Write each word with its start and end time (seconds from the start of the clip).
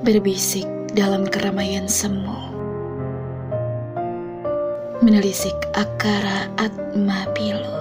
berbisik 0.00 0.64
dalam 0.96 1.28
keramaian 1.28 1.84
semu, 1.84 2.32
menelisik 5.04 5.52
akara 5.76 6.48
atma 6.56 7.28
pilu, 7.36 7.80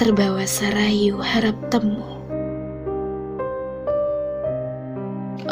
terbawa 0.00 0.48
sarayu 0.48 1.20
harap 1.20 1.56
temu. 1.68 2.16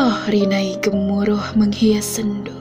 Oh 0.00 0.18
rinai 0.32 0.80
gemuruh 0.80 1.52
menghias 1.60 2.08
sendu, 2.08 2.56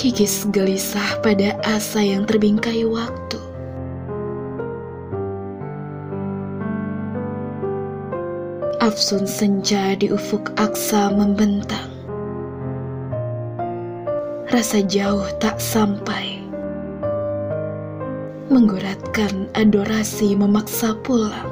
kikis 0.00 0.48
gelisah 0.48 1.20
pada 1.20 1.60
asa 1.60 2.00
yang 2.00 2.24
terbingkai 2.24 2.88
waktu. 2.88 3.53
Afsun 8.84 9.24
senja 9.24 9.96
di 9.96 10.12
ufuk 10.12 10.52
aksa 10.60 11.08
membentang. 11.08 11.88
Rasa 14.52 14.84
jauh 14.84 15.24
tak 15.40 15.56
sampai. 15.56 16.44
Mengguratkan 18.52 19.48
adorasi 19.56 20.36
memaksa 20.36 20.92
pulang. 21.00 21.48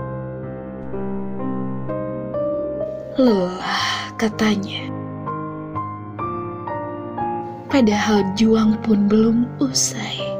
Lelah 3.17 4.13
katanya. 4.21 4.93
Padahal 7.73 8.29
juang 8.37 8.77
pun 8.85 9.09
belum 9.09 9.49
usai. 9.57 10.32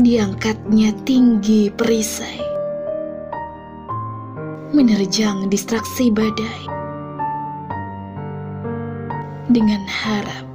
Diangkatnya 0.00 0.96
tinggi 1.04 1.68
perisai, 1.68 2.40
menerjang 4.72 5.52
distraksi 5.52 6.08
badai, 6.08 6.64
dengan 9.52 9.84
harap 9.84 10.48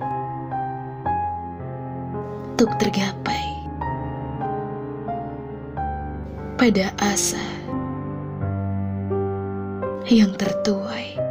untuk 2.57 2.73
tergapai 2.81 3.45
pada 6.57 6.89
asa 6.97 7.45
yang 10.09 10.33
tertuai. 10.33 11.27